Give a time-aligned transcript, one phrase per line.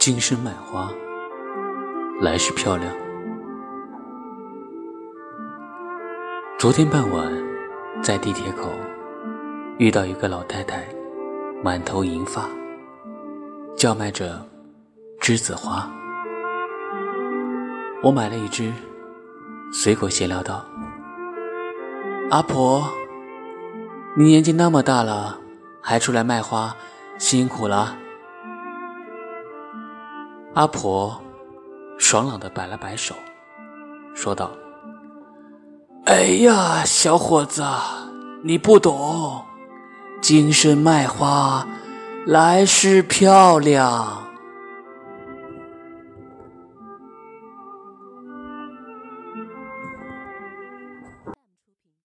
[0.00, 0.90] 今生卖花，
[2.22, 2.90] 来世漂亮。
[6.58, 7.30] 昨天傍晚，
[8.02, 8.70] 在地铁口
[9.76, 10.88] 遇到一个老太太，
[11.62, 12.48] 满头银发，
[13.76, 14.42] 叫卖着
[15.20, 15.86] 栀子花。
[18.02, 18.72] 我买了一支，
[19.70, 20.64] 随口闲聊道
[22.32, 22.88] ：“阿婆，
[24.16, 25.38] 你年纪那么大了，
[25.82, 26.74] 还出来卖花，
[27.18, 27.98] 辛苦了。”
[30.54, 31.20] 阿婆
[31.98, 33.14] 爽朗的摆了摆手，
[34.14, 34.50] 说道
[36.06, 37.64] ：“哎呀，小伙子，
[38.42, 39.44] 你不懂，
[40.20, 41.66] 今生卖花，
[42.26, 44.24] 来世漂亮。”